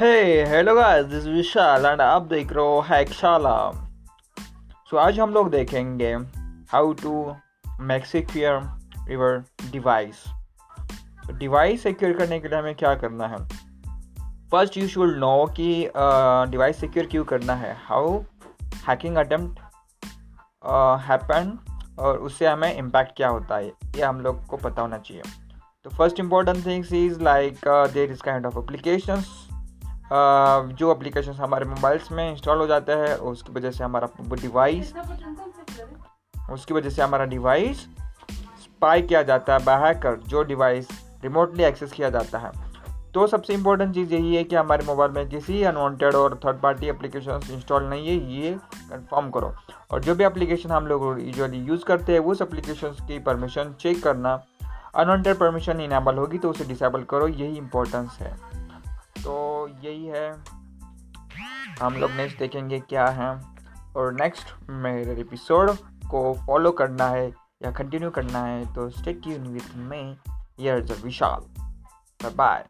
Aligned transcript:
Hey 0.00 0.44
hello 0.46 0.74
guys 0.74 1.06
this 1.06 1.24
Vishal 1.26 1.86
and 1.86 2.00
आप 2.00 2.22
देख 2.22 2.52
रहे 2.52 2.64
हो 2.64 2.80
हैकशाला 2.80 3.70
सो 4.90 4.96
आज 4.96 5.18
हम 5.20 5.30
लोग 5.30 5.50
देखेंगे 5.50 6.12
how 6.72 6.92
to 6.92 7.34
make 7.80 8.06
secure 8.06 9.10
your 9.10 9.44
device 9.72 10.22
device 11.32 11.82
secure 11.82 12.12
करने 12.12 12.38
के 12.40 12.48
लिए 12.48 12.58
हमें 12.58 12.74
क्या 12.74 12.94
करना 12.94 13.26
है? 13.26 13.36
फ़र्स्ट 14.50 14.76
यू 14.76 14.88
शुड 14.88 15.16
नो 15.16 15.46
कि 15.46 15.90
डिवाइस 16.50 16.80
सिक्योर 16.80 17.06
क्यों 17.06 17.24
करना 17.24 17.54
है? 17.54 17.76
हाउ 17.86 18.18
हैकिंग 18.88 19.16
अटेम्प्ट 19.16 19.60
हैपन 21.08 21.58
और 21.98 22.18
उससे 22.18 22.46
हमें 22.46 22.74
इम्पैक्ट 22.74 23.16
क्या 23.16 23.28
होता 23.28 23.56
है? 23.56 23.68
ये 23.68 24.02
हम 24.02 24.20
लोग 24.20 24.46
को 24.46 24.56
पता 24.56 24.82
होना 24.82 24.98
चाहिए। 24.98 25.22
तो 25.84 25.90
first 25.90 26.20
important 26.20 26.66
things 26.66 26.92
is 26.92 27.20
like 27.20 27.60
there 27.68 28.12
is 28.12 28.22
kind 28.22 28.46
of 28.46 28.58
applications 28.58 29.48
जो 30.10 30.90
एप्लीकेशन 30.92 31.32
हमारे 31.34 31.64
मोबाइल्स 31.64 32.10
में 32.12 32.30
इंस्टॉल 32.30 32.58
हो 32.58 32.66
जाता 32.66 32.92
है, 32.98 33.16
उसकी 33.16 33.52
वजह 33.52 33.70
से 33.70 33.84
हमारा 33.84 34.08
डिवाइस 34.34 34.92
उसकी 36.52 36.74
वजह 36.74 36.90
से 36.90 37.02
हमारा 37.02 37.24
डिवाइस 37.26 37.80
स्पाई 38.62 39.02
किया 39.02 39.22
जाता 39.22 39.52
है 39.52 39.64
बाहर 39.64 40.16
जो 40.28 40.42
डिवाइस 40.44 40.88
रिमोटली 41.22 41.64
एक्सेस 41.64 41.92
किया 41.92 42.10
जाता 42.10 42.38
है। 42.38 42.50
तो 43.14 43.26
सबसे 43.26 43.54
इम्पोर्टेंट 43.54 43.94
चीज़ 43.94 44.14
यही 44.14 44.34
है 44.36 44.42
कि 44.44 44.56
हमारे 44.56 44.84
मोबाइल 44.86 45.10
में 45.12 45.28
किसी 45.28 45.62
अनवांटेड 45.62 46.14
और 46.14 46.38
थर्ड 46.44 46.60
पार्टी 46.60 46.88
एप्लीकेशन 46.88 47.40
इंस्टॉल 47.52 47.84
नहीं 47.84 48.06
है, 48.08 48.14
ये 48.34 48.52
कंफर्म 48.90 49.30
करो। 49.30 49.52
और 49.90 50.00
जो 50.04 50.14
भी 50.14 50.24
एप्लीकेशन 50.24 50.70
हम 50.70 50.86
लोग 50.86 51.20
यूजुअली 51.20 51.58
यूज़ 51.58 51.84
करते 51.84 52.12
हैं, 52.12 52.20
उस 52.20 52.42
एप्लीकेशन 52.42 53.06
की 53.08 53.18
परमिशन 53.18 53.74
चेक 53.80 54.02
करना 54.02 54.40
अनवांटेड 54.96 55.36
परमिशन 55.36 55.80
इनेबल 55.80 56.16
होगी 56.16 56.38
तो 56.38 56.50
उसे 56.50 56.64
डिसेबल 56.64 57.02
करो, 57.02 57.28
यही 57.28 57.56
इंपॉर्टेंस 57.56 58.18
है। 58.20 58.36
तो 59.18 59.68
यही 59.68 60.06
है। 60.06 60.44
हम 61.82 61.94
लोग 61.94 62.10
नेक्स्ट 62.10 62.38
देखेंगे 62.38 62.80
क्या 62.80 63.06
है। 63.06 63.58
और 63.96 64.12
नेक्स्ट 64.12 64.70
मेरे 64.70 65.20
एपिसोड 65.20 65.70
को 66.10 66.34
फॉलो 66.46 66.70
करना 66.70 67.06
है 67.06 67.28
या 67.62 67.70
कंटिन्यू 67.70 68.10
करना 68.10 68.44
है 68.44 68.74
तो 68.74 68.90
stay 68.90 69.12
tune 69.12 69.46
with 69.46 69.76
me 69.76 70.18
yours 70.60 71.04
Vishal 71.04 71.40
bye 72.30 72.66